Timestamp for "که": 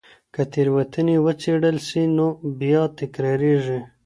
0.33-0.41